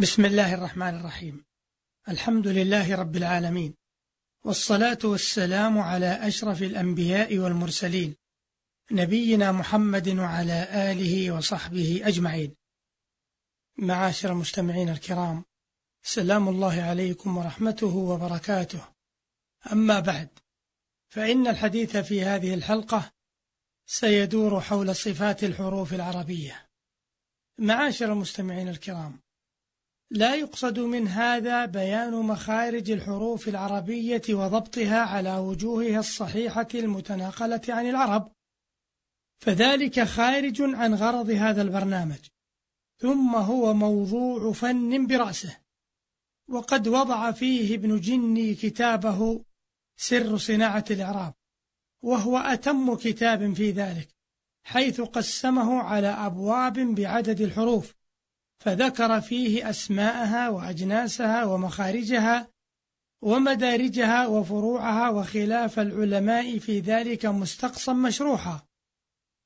بسم 0.00 0.24
الله 0.24 0.54
الرحمن 0.54 0.94
الرحيم. 1.00 1.44
الحمد 2.08 2.46
لله 2.46 2.96
رب 2.96 3.16
العالمين. 3.16 3.74
والصلاة 4.44 4.98
والسلام 5.04 5.78
على 5.78 6.28
أشرف 6.28 6.62
الأنبياء 6.62 7.38
والمرسلين 7.38 8.16
نبينا 8.90 9.52
محمد 9.52 10.08
وعلى 10.08 10.68
آله 10.90 11.30
وصحبه 11.30 12.00
أجمعين. 12.04 12.54
معاشر 13.78 14.32
المستمعين 14.32 14.88
الكرام 14.88 15.44
سلام 16.02 16.48
الله 16.48 16.82
عليكم 16.82 17.36
ورحمته 17.36 17.96
وبركاته. 17.96 18.88
أما 19.72 20.00
بعد 20.00 20.28
فإن 21.08 21.46
الحديث 21.46 21.96
في 21.96 22.22
هذه 22.22 22.54
الحلقة 22.54 23.12
سيدور 23.86 24.60
حول 24.60 24.96
صفات 24.96 25.44
الحروف 25.44 25.94
العربية. 25.94 26.70
معاشر 27.58 28.12
المستمعين 28.12 28.68
الكرام 28.68 29.20
لا 30.10 30.34
يقصد 30.34 30.78
من 30.78 31.08
هذا 31.08 31.64
بيان 31.64 32.12
مخارج 32.12 32.90
الحروف 32.90 33.48
العربية 33.48 34.22
وضبطها 34.30 34.98
على 34.98 35.36
وجوهها 35.36 35.98
الصحيحة 35.98 36.68
المتناقلة 36.74 37.60
عن 37.68 37.88
العرب. 37.88 38.32
فذلك 39.38 40.00
خارج 40.00 40.62
عن 40.62 40.94
غرض 40.94 41.30
هذا 41.30 41.62
البرنامج. 41.62 42.18
ثم 43.00 43.34
هو 43.34 43.74
موضوع 43.74 44.52
فن 44.52 45.06
برأسه. 45.06 45.56
وقد 46.48 46.88
وضع 46.88 47.30
فيه 47.32 47.74
ابن 47.74 48.00
جني 48.00 48.54
كتابه 48.54 49.44
سر 49.96 50.36
صناعة 50.36 50.84
الإعراب. 50.90 51.34
وهو 52.02 52.38
أتم 52.38 52.94
كتاب 52.94 53.52
في 53.52 53.70
ذلك 53.70 54.08
حيث 54.64 55.00
قسمه 55.00 55.82
على 55.82 56.08
أبواب 56.08 56.78
بعدد 56.78 57.40
الحروف. 57.40 57.97
فذكر 58.58 59.20
فيه 59.20 59.70
أسماءها 59.70 60.48
وأجناسها 60.48 61.44
ومخارجها 61.44 62.48
ومدارجها 63.22 64.26
وفروعها 64.26 65.08
وخلاف 65.08 65.78
العلماء 65.78 66.58
في 66.58 66.80
ذلك 66.80 67.26
مستقصا 67.26 67.92
مشروحا. 67.92 68.68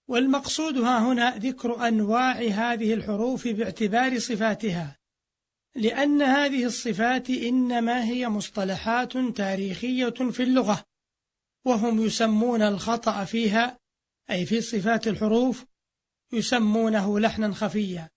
والمقصود 0.09 0.79
ها 0.79 0.99
هنا 0.99 1.37
ذكر 1.37 1.89
أنواع 1.89 2.33
هذه 2.33 2.95
الحروف 2.95 3.49
باعتبار 3.49 4.19
صفاتها 4.19 4.99
لأن 5.77 6.23
هذه 6.23 6.65
الصفات 6.65 7.31
إنما 7.31 8.05
هي 8.05 8.29
مصطلحات 8.29 9.13
تاريخية 9.17 10.11
في 10.11 10.43
اللغة 10.43 10.85
وهم 11.67 12.05
يسمون 12.05 12.63
الخطأ 12.63 13.25
فيها 13.25 13.79
أي 14.31 14.47
في 14.47 14.61
صفات 14.61 15.09
الحروف 15.09 15.65
يسمونه 16.33 17.21
لحنا 17.21 17.53
خفيا. 17.53 18.12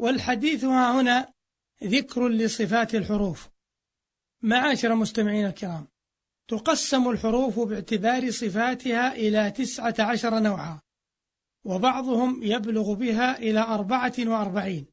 والحديث 0.00 0.64
ها 0.64 1.00
هنا 1.00 1.32
ذكر 1.84 2.28
لصفات 2.28 2.94
الحروف. 2.94 3.48
معاشر 4.42 4.94
مستمعين 4.94 5.46
الكرام 5.46 5.86
تقسم 6.48 7.08
الحروف 7.08 7.60
باعتبار 7.60 8.30
صفاتها 8.30 9.12
إلى 9.12 9.50
تسعة 9.50 9.94
عشر 9.98 10.38
نوعا 10.38 10.80
وبعضهم 11.64 12.42
يبلغ 12.42 12.92
بها 12.94 13.38
إلى 13.38 13.60
أربعة 13.60 14.14
وأربعين 14.18 14.86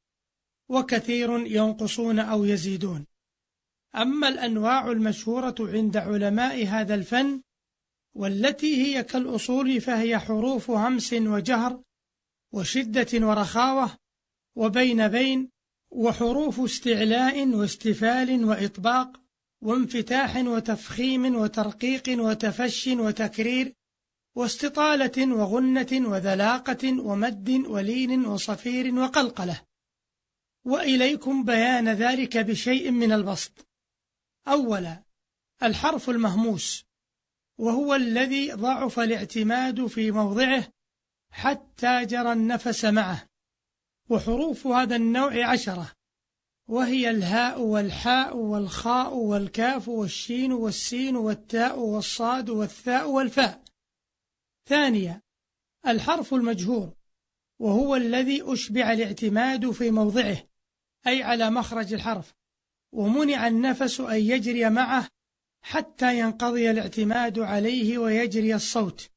وكثير 0.69 1.45
ينقصون 1.45 2.19
أو 2.19 2.45
يزيدون. 2.45 3.05
أما 3.95 4.27
الأنواع 4.27 4.91
المشهورة 4.91 5.55
عند 5.59 5.97
علماء 5.97 6.65
هذا 6.65 6.95
الفن 6.95 7.41
والتي 8.15 8.75
هي 8.85 9.03
كالأصول 9.03 9.81
فهي 9.81 10.19
حروف 10.19 10.71
همس 10.71 11.13
وجهر 11.13 11.81
وشدة 12.51 13.27
ورخاوة 13.27 14.06
وبين 14.57 15.07
بين 15.07 15.49
وحروف 15.91 16.59
استعلاء 16.59 17.47
واستفال 17.47 18.45
وإطباق 18.45 19.21
وانفتاح 19.61 20.35
وتفخيم 20.35 21.35
وترقيق 21.35 22.03
وتفش 22.09 22.87
وتكرير 22.87 23.73
واستطالة 24.35 25.33
وغنة 25.33 25.87
وذلاقة 25.91 27.01
ومد 27.01 27.49
ولين 27.49 28.25
وصفير 28.25 28.95
وقلقلة. 28.95 29.61
وإليكم 30.65 31.43
بيان 31.43 31.89
ذلك 31.89 32.37
بشيء 32.37 32.91
من 32.91 33.11
البسط. 33.11 33.67
أولا 34.47 35.03
الحرف 35.63 36.09
المهموس 36.09 36.85
وهو 37.57 37.95
الذي 37.95 38.51
ضعف 38.51 38.99
الاعتماد 38.99 39.85
في 39.85 40.11
موضعه 40.11 40.67
حتى 41.31 42.05
جرى 42.05 42.33
النفس 42.33 42.85
معه. 42.85 43.36
وحروف 44.09 44.67
هذا 44.67 44.95
النوع 44.95 45.51
عشرة. 45.51 45.91
وهي 46.67 47.09
الهاء 47.09 47.61
والحاء 47.61 48.37
والخاء 48.37 49.15
والكاف 49.15 49.87
والشين 49.87 50.51
والسين 50.51 51.15
والتاء 51.15 51.79
والصاد 51.79 52.49
والثاء 52.49 53.09
والفاء. 53.09 53.63
ثانيا 54.69 55.21
الحرف 55.87 56.33
المجهور 56.33 56.93
وهو 57.59 57.95
الذي 57.95 58.53
أشبع 58.53 58.93
الاعتماد 58.93 59.71
في 59.71 59.91
موضعه 59.91 60.37
أي 61.07 61.23
على 61.23 61.49
مخرج 61.49 61.93
الحرف. 61.93 62.33
ومنع 62.91 63.47
النفس 63.47 63.99
أن 63.99 64.19
يجري 64.19 64.69
معه 64.69 65.07
حتى 65.61 66.19
ينقضي 66.19 66.71
الاعتماد 66.71 67.39
عليه 67.39 67.97
ويجري 67.97 68.55
الصوت. 68.55 69.09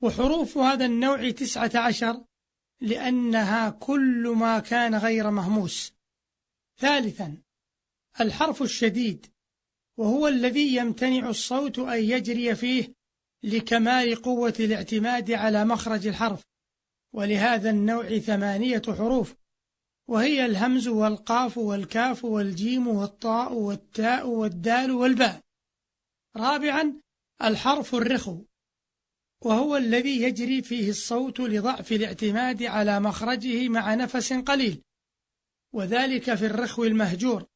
وحروف 0.00 0.58
هذا 0.58 0.86
النوع 0.86 1.30
تسعة 1.30 1.70
عشر 1.74 2.24
لأنها 2.82 3.70
كل 3.70 4.34
ما 4.36 4.58
كان 4.58 4.94
غير 4.94 5.30
مهموس. 5.30 5.92
ثالثا 6.80 7.36
الحرف 8.20 8.62
الشديد 8.62 9.26
وهو 9.98 10.28
الذي 10.28 10.76
يمتنع 10.76 11.28
الصوت 11.28 11.78
أن 11.78 12.04
يجري 12.04 12.54
فيه 12.54 12.92
لكمال 13.42 14.22
قوة 14.22 14.54
الاعتماد 14.60 15.30
على 15.30 15.64
مخرج 15.64 16.06
الحرف. 16.06 16.42
ولهذا 17.14 17.70
النوع 17.70 18.18
ثمانية 18.18 18.82
حروف 18.86 19.34
وهي 20.08 20.46
الهمز 20.46 20.88
والقاف 20.88 21.58
والكاف 21.58 22.24
والجيم 22.24 22.88
والطاء 22.88 23.52
والتاء 23.52 24.28
والدال 24.28 24.90
والباء. 24.90 25.40
رابعا 26.36 27.00
الحرف 27.42 27.94
الرخو 27.94 28.44
وهو 29.44 29.76
الذي 29.76 30.22
يجري 30.22 30.62
فيه 30.62 30.90
الصوت 30.90 31.40
لضعف 31.40 31.92
الاعتماد 31.92 32.62
على 32.62 33.00
مخرجه 33.00 33.68
مع 33.68 33.94
نفس 33.94 34.32
قليل 34.32 34.82
وذلك 35.74 36.34
في 36.34 36.46
الرخو 36.46 36.84
المهجور 36.84 37.46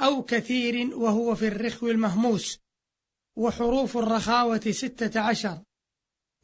أو 0.00 0.22
كثير 0.22 0.96
وهو 0.96 1.34
في 1.34 1.48
الرخو 1.48 1.88
المهموس 1.88 2.58
وحروف 3.36 3.96
الرخاوة 3.96 4.60
ستة 4.70 5.20
عشر 5.20 5.62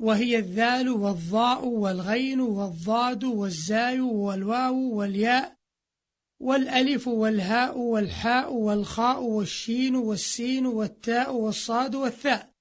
وهي 0.01 0.39
الذال 0.39 0.89
والضاء 0.89 1.65
والغين 1.65 2.41
والضاد 2.41 3.25
والزاي 3.25 4.01
والواو 4.01 4.95
والياء 4.95 5.57
والألف 6.41 7.09
والهاء 7.09 7.79
والحاء 7.79 8.53
والخاء 8.53 9.23
والشين 9.23 9.97
والسين 9.97 10.67
والتاء 10.67 11.35
والصاد 11.35 11.95
والثاء. 11.95 12.54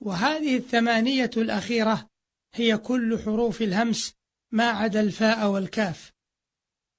وهذه 0.00 0.56
الثمانية 0.56 1.30
الأخيرة 1.36 2.08
هي 2.54 2.78
كل 2.78 3.18
حروف 3.24 3.62
الهمس 3.62 4.14
ما 4.52 4.64
عدا 4.64 5.00
الفاء 5.00 5.50
والكاف. 5.50 6.12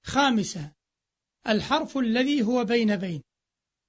خامسة 0.05 0.71
الحرف 1.47 1.97
الذي 1.97 2.41
هو 2.41 2.63
بين 2.63 2.97
بين 2.97 3.21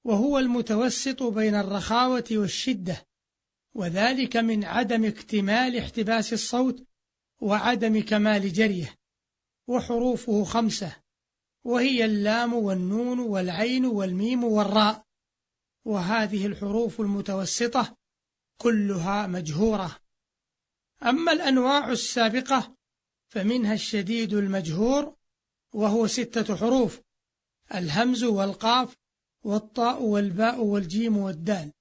وهو 0.05 0.39
المتوسط 0.39 1.23
بين 1.23 1.55
الرخاوة 1.55 2.25
والشدة 2.31 3.07
وذلك 3.75 4.37
من 4.37 4.65
عدم 4.65 5.05
اكتمال 5.05 5.77
احتباس 5.77 6.33
الصوت 6.33 6.85
وعدم 7.43 8.03
كمال 8.03 8.53
جريه. 8.53 8.97
وحروفه 9.69 10.45
خمسة 10.45 10.97
وهي 11.65 12.05
اللام 12.05 12.55
والنون 12.55 13.21
والعين 13.21 13.87
والميم 13.87 14.45
والراء. 14.45 15.05
وهذه 15.85 16.47
الحروف 16.47 17.01
المتوسطة 17.01 18.00
كلها 18.63 19.27
مجهورة. 19.27 19.99
أما 21.03 21.33
الأنواع 21.33 21.93
السابقة 21.93 22.77
فمنها 23.29 23.75
الشديد 23.75 24.33
المجهور 24.33 25.17
وهو 25.75 26.07
ستة 26.07 26.57
حروف 26.57 27.01
الهمز 27.75 28.25
والقاف 28.25 28.97
والطاء 29.45 30.03
والباء 30.03 30.61
والجيم 30.61 31.17
والدال. 31.17 31.73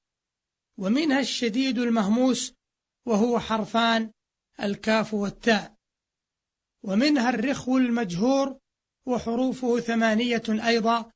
ومنها 0.78 1.20
الشديد 1.20 1.80
المهموس 1.80 2.54
وهو 3.06 3.40
حرفان 3.40 4.12
الكاف 4.62 5.14
والتاء. 5.14 5.76
ومنها 6.84 7.30
الرخو 7.30 7.78
المجهور 7.78 8.60
وحروفه 9.06 9.80
ثمانية 9.80 10.44
أيضا 10.50 11.12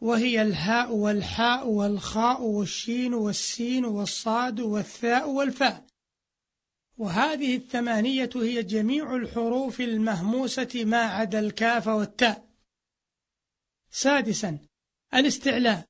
وهي 0.00 0.42
الهاء 0.42 0.92
والحاء 0.92 1.68
والخاء 1.68 2.42
والشين 2.42 3.14
والسين 3.14 3.84
والصاد 3.84 4.60
والثاء 4.60 5.30
والفاء. 5.30 5.86
وهذه 6.98 7.56
الثمانية 7.56 8.30
هي 8.34 8.62
جميع 8.62 9.16
الحروف 9.16 9.80
المهموسة 9.80 10.68
ما 10.74 11.02
عدا 11.02 11.38
الكاف 11.38 11.86
والتاء. 11.86 12.48
سادسا 13.90 14.58
الاستعلاء. 15.14 15.84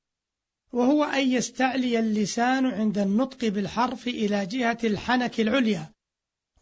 وهو 0.73 1.03
أن 1.03 1.31
يستعلي 1.31 1.99
اللسان 1.99 2.65
عند 2.65 2.97
النطق 2.97 3.47
بالحرف 3.47 4.07
إلى 4.07 4.45
جهة 4.45 4.77
الحنك 4.83 5.39
العليا. 5.39 5.91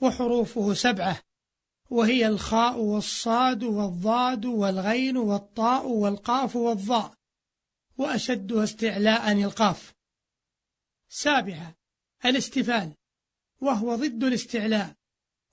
وحروفه 0.01 0.73
سبعة. 0.73 1.19
وهي 1.89 2.27
الخاء 2.27 2.77
والصاد 2.77 3.63
والضاد 3.63 4.45
والغين 4.45 5.17
والطاء 5.17 5.87
والقاف 5.87 6.55
والضاء. 6.55 7.18
وأشدها 7.99 8.63
استعلاء 8.63 9.31
القاف. 9.31 9.93
سابعة 11.09 11.75
الاستفال 12.25 12.93
وهو 13.61 13.95
ضد 13.95 14.23
الاستعلاء 14.23 14.93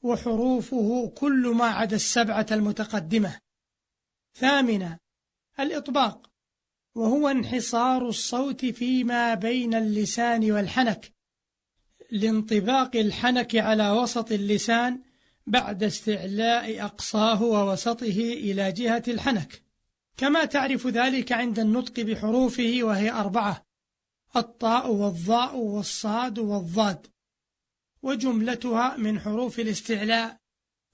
وحروفه 0.02 1.08
كل 1.08 1.52
ما 1.56 1.66
عدا 1.66 1.96
السبعة 1.96 2.46
المتقدمة. 2.50 3.38
ثامنة 4.34 4.98
الإطباق 5.60 6.30
وهو 6.94 7.28
انحصار 7.28 8.08
الصوت 8.08 8.64
فيما 8.64 9.34
بين 9.34 9.74
اللسان 9.74 10.52
والحنك 10.52 11.12
لانطباق 12.10 12.96
الحنك 12.96 13.56
على 13.56 13.90
وسط 13.90 14.32
اللسان 14.32 15.02
بعد 15.46 15.82
استعلاء 15.82 16.84
أقصاه 16.84 17.42
ووسطه 17.42 18.18
إلى 18.18 18.72
جهة 18.72 19.02
الحنك. 19.08 19.65
كما 20.16 20.44
تعرف 20.44 20.86
ذلك 20.86 21.32
عند 21.32 21.58
النطق 21.58 22.00
بحروفه 22.00 22.78
وهي 22.82 23.10
أربعة 23.10 23.66
الطاء 24.36 24.92
والضاء 24.92 25.56
والصاد 25.56 26.38
والضاد 26.38 27.06
وجملتها 28.02 28.96
من 28.96 29.20
حروف 29.20 29.60
الاستعلاء 29.60 30.36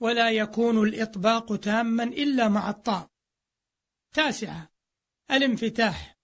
ولا 0.01 0.31
يكون 0.31 0.89
الإطباق 0.89 1.57
تاما 1.57 2.05
إلا 2.05 2.49
مع 2.49 2.71
الطاء. 2.71 3.09
تاسعة 4.15 4.71
الانفتاح 5.31 6.19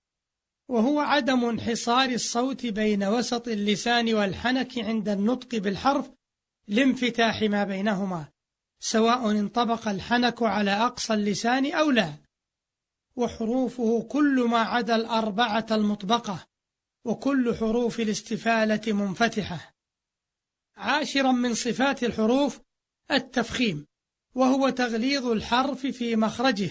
وهو 0.69 1.01
عدم 1.01 1.45
انحصار 1.45 2.09
الصوت 2.09 2.67
بين 2.67 3.05
وسط 3.05 3.49
اللسان 3.49 4.15
والحنك 4.15 4.79
عند 4.79 5.09
النطق 5.09 5.59
بالحرف 5.59 6.11
لانفتاح 6.69 7.43
ما 7.43 7.65
بينهما 7.65 8.29
سواء 8.81 9.31
انطبق 9.31 9.89
الحنك 9.89 10.43
على 10.43 10.71
أقصى 10.71 11.15
اللسان 11.15 11.73
أو 11.73 11.91
لا. 11.91 12.28
وحروفه 13.19 14.03
كل 14.03 14.47
ما 14.51 14.59
عدا 14.59 14.97
الأربعة 14.97 15.67
المطبقة 15.71 16.47
وكل 17.05 17.55
حروف 17.55 18.01
الاستفالة 18.01 18.93
منفتحة. 18.93 19.75
عاشرا 20.77 21.33
من 21.33 21.55
صفات 21.55 22.05
الحروف 22.05 22.61
التفخيم 23.11 23.87
وهو 24.35 24.69
تغليظ 24.69 25.27
الحرف 25.27 25.87
في 25.87 26.17
مخرجه 26.17 26.71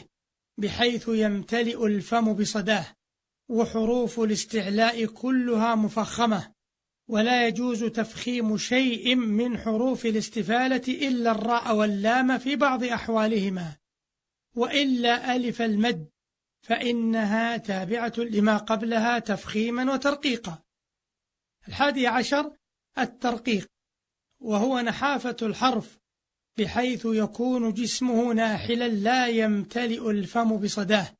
بحيث 0.57 1.05
يمتلئ 1.07 1.85
الفم 1.85 2.33
بصداه. 2.33 2.85
وحروف 3.49 4.19
الاستعلاء 4.19 5.05
كلها 5.05 5.75
مفخمة 5.75 6.53
ولا 7.07 7.47
يجوز 7.47 7.83
تفخيم 7.83 8.57
شيء 8.57 9.15
من 9.15 9.57
حروف 9.57 10.05
الاستفالة 10.05 11.07
إلا 11.07 11.31
الراء 11.31 11.75
واللام 11.75 12.37
في 12.37 12.55
بعض 12.55 12.83
أحوالهما. 12.83 13.77
وإلا 14.55 15.35
ألف 15.35 15.61
المد 15.61 16.16
فإنها 16.67 17.57
تابعة 17.57 18.13
لما 18.17 18.57
قبلها 18.57 19.19
تفخيما 19.19 19.93
وترقيقا. 19.93 20.63
الحادي 21.67 22.07
عشر 22.07 22.57
الترقيق 22.99 23.67
وهو 24.39 24.79
نحافة 24.79 25.35
الحرف 25.41 25.97
بحيث 26.57 27.05
يكون 27.05 27.73
جسمه 27.73 28.33
ناحلا 28.33 28.87
لا 28.87 29.27
يمتلئ 29.27 30.09
الفم 30.09 30.57
بصداه. 30.57 31.13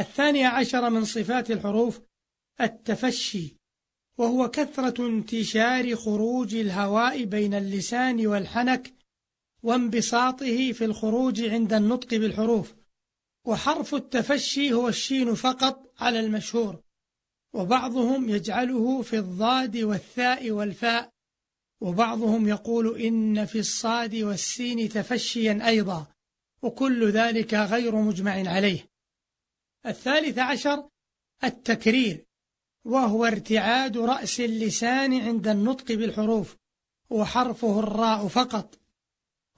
الثاني 0.00 0.44
عشر 0.44 0.90
من 0.90 1.04
صفات 1.04 1.50
الحروف 1.50 2.00
التفشي 2.60 3.56
وهو 4.18 4.50
كثرة 4.50 5.06
انتشار 5.06 5.96
خروج 5.96 6.54
الهواء 6.54 7.24
بين 7.24 7.54
اللسان 7.54 8.26
والحنك 8.26 8.92
وانبساطه 9.62 10.72
في 10.72 10.84
الخروج 10.84 11.42
عند 11.42 11.72
النطق 11.72 12.14
بالحروف. 12.14 12.79
وحرف 13.44 13.94
التفشي 13.94 14.72
هو 14.72 14.88
الشين 14.88 15.34
فقط 15.34 15.92
على 15.98 16.20
المشهور 16.20 16.82
وبعضهم 17.52 18.28
يجعله 18.28 19.02
في 19.02 19.18
الضاد 19.18 19.76
والثاء 19.76 20.50
والفاء 20.50 21.12
وبعضهم 21.80 22.48
يقول 22.48 23.00
إن 23.00 23.46
في 23.46 23.58
الصاد 23.58 24.14
والسين 24.14 24.88
تفشيا 24.88 25.60
أيضا 25.66 26.06
وكل 26.62 27.10
ذلك 27.10 27.54
غير 27.54 27.96
مجمع 27.96 28.50
عليه. 28.50 28.90
الثالث 29.86 30.38
عشر 30.38 30.88
التكرير 31.44 32.26
وهو 32.84 33.24
ارتعاد 33.24 33.98
رأس 33.98 34.40
اللسان 34.40 35.20
عند 35.20 35.48
النطق 35.48 35.92
بالحروف 35.92 36.56
وحرفه 37.10 37.78
الراء 37.78 38.28
فقط. 38.28 38.79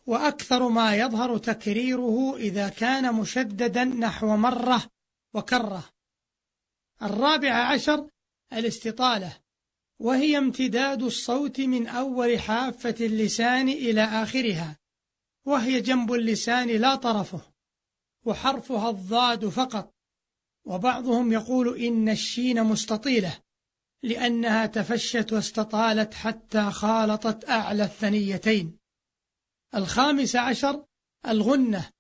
وأكثر 0.07 0.69
ما 0.69 0.97
يظهر 0.97 1.39
تكريره 1.39 2.37
إذا 2.37 2.69
كان 2.69 3.15
مشددا 3.15 3.85
نحو 3.85 4.37
مرة 4.37 4.83
وكرة. 5.35 5.85
الرابع 7.03 7.55
عشر 7.55 8.09
الاستطالة 8.53 9.39
وهي 9.99 10.39
امتداد 10.39 11.03
الصوت 11.03 11.61
من 11.61 11.87
أول 11.87 12.41
حافة 12.41 12.95
اللسان 13.01 13.69
إلى 13.69 14.05
آخرها 14.05 14.79
وهي 15.45 15.81
جنب 15.81 16.13
اللسان 16.13 16.69
لا 16.69 16.95
طرفه 16.95 17.41
وحرفها 18.25 18.91
الضاد 18.91 19.49
فقط. 19.49 19.95
وبعضهم 20.65 21.33
يقول 21.33 21.79
إن 21.79 22.09
الشين 22.09 22.65
مستطيلة 22.65 23.39
لأنها 24.03 24.67
تفشت 24.67 25.33
واستطالت 25.33 26.15
حتى 26.15 26.71
خالطت 26.71 27.49
أعلى 27.49 27.85
الثنيتين. 27.85 28.82
الخامس 29.75 30.37
عشر 30.37 30.85
الغنة 31.29 31.91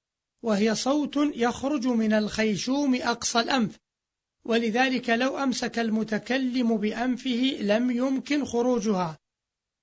وهي 0.42 0.74
صوت 0.74 1.16
يخرج 1.16 1.86
من 1.86 2.12
الخيشوم 2.12 2.94
أقصى 2.94 3.40
الأنف. 3.40 3.78
ولذلك 4.44 5.10
لو 5.10 5.38
أمسك 5.38 5.78
المتكلم 5.78 6.76
بأنفه 6.76 7.58
لم 7.60 7.90
يمكن 7.90 8.44
خروجها 8.44 9.18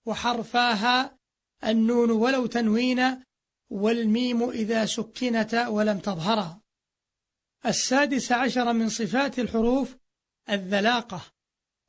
وحرفاها 0.06 1.18
النون 1.63 2.12
ولو 2.12 2.45
تنوين 2.45 3.24
والميم 3.69 4.50
إذا 4.50 4.85
سكنت 4.85 5.65
ولم 5.69 6.00
تظهرا 6.00 6.62
السادس 7.65 8.31
عشر 8.31 8.74
من 8.74 8.89
صفات 8.89 9.39
الحروف 9.39 9.95
الذلاقة 10.50 11.21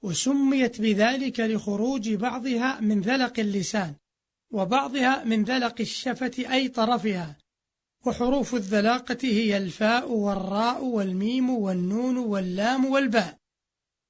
وسميت 0.02 0.80
بذلك 0.80 1.40
لخروج 1.40 2.10
بعضها 2.10 2.80
من 2.80 3.00
ذلق 3.00 3.38
اللسان. 3.38 3.94
وبعضها 4.50 5.24
من 5.24 5.44
ذلق 5.44 5.80
الشفة 5.80 6.52
أي 6.52 6.68
طرفها 6.68 7.36
وحروف 8.06 8.54
الذلاقة 8.54 9.18
هي 9.22 9.56
الفاء 9.56 10.10
والراء 10.10 10.84
والميم 10.84 11.50
والنون 11.50 12.18
واللام 12.18 12.84
والباء 12.84 13.40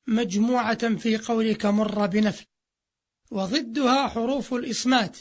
مجموعة 0.06 0.96
في 0.96 1.16
قولك 1.16 1.66
مر 1.66 2.06
بنفل. 2.06 2.46
وضدها 3.30 4.08
حروف 4.08 4.54
الإصمات 4.54 5.18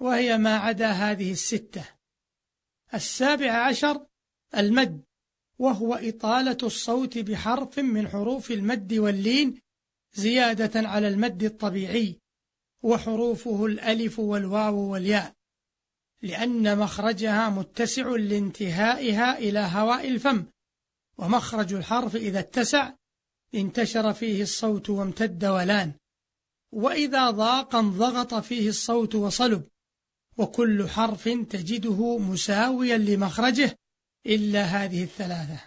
وهي 0.00 0.38
ما 0.38 0.56
عدا 0.56 0.90
هذه 0.90 1.32
الستة. 1.32 1.84
السابع 2.94 3.52
عشر 3.52 4.06
المد 4.56 5.04
وهو 5.58 5.94
إطالة 5.94 6.58
الصوت 6.62 7.18
بحرف 7.18 7.78
من 7.78 8.08
حروف 8.08 8.50
المد 8.50 8.94
واللين 8.94 9.60
زيادة 10.12 10.88
على 10.88 11.08
المد 11.08 11.42
الطبيعي. 11.42 12.20
وحروفه 12.84 13.66
الألف 13.66 14.18
والواو 14.18 14.76
والياء 14.76 15.32
لأن 16.22 16.78
مخرجها 16.78 17.50
متسع 17.50 18.08
لانتهائها 18.08 19.38
إلى 19.38 19.58
هواء 19.58 20.08
الفم 20.08 20.44
ومخرج 21.18 21.74
الحرف 21.74 22.16
إذا 22.16 22.38
اتسع 22.38 22.92
انتشر 23.54 24.12
فيه 24.12 24.42
الصوت 24.42 24.90
وامتد 24.90 25.44
ولان 25.44 25.92
وإذا 26.72 27.30
ضاق 27.30 27.76
انضغط 27.76 28.34
فيه 28.34 28.68
الصوت 28.68 29.14
وصلب 29.14 29.68
وكل 30.36 30.88
حرف 30.88 31.28
تجده 31.28 32.18
مساويا 32.18 32.98
لمخرجه 32.98 33.78
إلا 34.26 34.62
هذه 34.64 35.04
الثلاثة. 35.04 35.60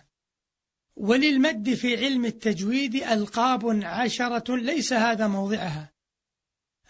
وللمد 0.95 1.73
في 1.73 1.97
علم 1.97 2.25
التجويد 2.25 2.95
ألقاب 2.95 3.83
عشرة 3.83 4.55
ليس 4.55 4.93
هذا 4.93 5.27
موضعها. 5.27 5.96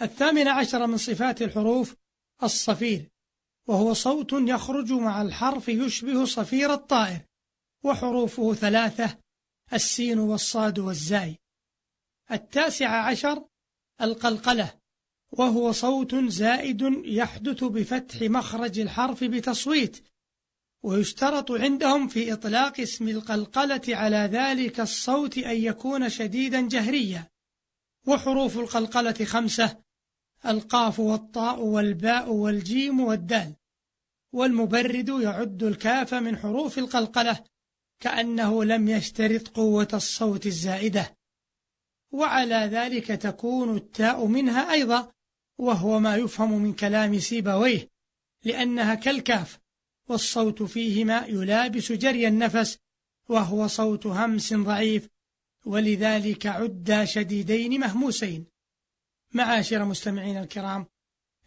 الثامن 0.02 0.48
عشر 0.48 0.88
من 0.88 0.98
صفات 0.98 1.42
الحروف 1.42 1.96
الصفير 2.44 3.10
وهو 3.68 3.94
صوت 3.94 4.34
يخرج 4.34 4.92
مع 4.92 5.22
الحرف 5.22 5.70
يشبه 5.70 6.26
صفير 6.26 6.74
الطائر 6.74 7.22
وحروفه 7.84 8.54
ثلاثة 8.54 9.18
السين 9.74 10.20
والصاد 10.20 10.80
والزاي. 10.80 11.38
التاسع 12.32 13.08
عشر 13.08 13.46
القلقلة 14.02 14.74
وهو 15.32 15.72
صوت 15.72 16.16
زائد 16.16 16.82
يحدث 17.06 17.64
بفتح 17.64 18.22
مخرج 18.22 18.80
الحرف 18.80 19.24
بتصويت 19.24 20.08
ويشترط 20.84 21.52
عندهم 21.52 22.08
في 22.08 22.34
إطلاق 22.34 22.80
اسم 22.80 23.08
القلقلة 23.08 23.82
على 23.88 24.18
ذلك 24.18 24.80
الصوت 24.80 25.38
أن 25.38 25.58
يكون 25.58 26.10
شديدا 26.10 26.68
جهريا. 26.68 27.28
وحروف 28.08 28.58
القلقلة 28.58 29.26
خمسة 29.26 29.87
القاف 30.46 31.00
والطاء 31.00 31.60
والباء 31.60 32.32
والجيم 32.32 33.00
والدال. 33.00 33.56
والمبرد 34.34 35.10
يعد 35.10 35.64
الكاف 35.64 36.14
من 36.14 36.38
حروف 36.38 36.78
القلقلة 36.78 37.44
كأنه 38.00 38.64
لم 38.64 38.88
يشترط 38.88 39.48
قوة 39.48 39.88
الصوت 39.94 40.46
الزائدة. 40.46 41.18
وعلى 42.12 42.56
ذلك 42.56 43.08
تكون 43.08 43.78
التاء 43.78 44.26
منها 44.26 44.72
أيضا 44.72 45.12
وهو 45.58 46.00
ما 46.00 46.16
يفهم 46.16 46.52
من 46.62 46.74
كلام 46.74 47.20
سيبويه 47.20 47.90
لأنها 48.44 48.96
كالكاف 48.96 49.60
والصوت 50.10 50.64
فيهما 50.64 51.26
يلابس 51.26 51.92
جري 51.92 52.28
النفس 52.28 52.78
وهو 53.30 53.68
صوت 53.68 54.06
همس 54.06 54.54
ضعيف 54.54 55.10
ولذلك 55.66 56.46
عدا 56.46 57.06
شديدين 57.06 57.80
مهموسين. 57.80 58.46
معاشر 59.34 59.86
مستمعين 59.86 60.38
الكرام 60.38 60.86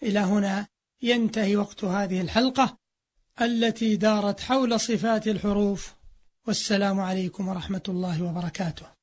إلى 0.02 0.18
هنا 0.18 0.66
ينتهي 1.02 1.56
وقت 1.56 1.84
هذه 1.84 2.20
الحلقة 2.20 2.78
التي 3.40 3.96
دارت 3.96 4.40
حول 4.40 4.80
صفات 4.80 5.28
الحروف 5.28 5.94
والسلام 6.46 7.00
عليكم 7.00 7.48
ورحمة 7.48 7.82
الله 7.88 8.22
وبركاته. 8.22 8.99